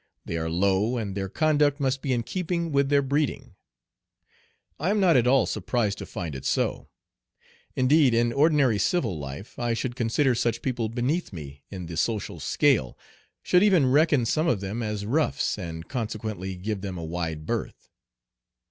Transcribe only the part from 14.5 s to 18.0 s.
them as roughs, and consequently give them a wide berth.